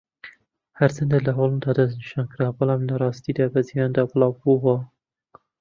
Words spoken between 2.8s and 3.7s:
لەڕاستیدا بە